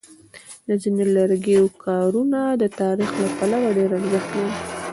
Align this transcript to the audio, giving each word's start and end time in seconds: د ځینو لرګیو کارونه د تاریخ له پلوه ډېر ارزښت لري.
د 0.67 0.69
ځینو 0.81 1.03
لرګیو 1.15 1.65
کارونه 1.85 2.39
د 2.61 2.63
تاریخ 2.79 3.09
له 3.21 3.29
پلوه 3.37 3.69
ډېر 3.77 3.89
ارزښت 3.99 4.29
لري. 4.35 4.49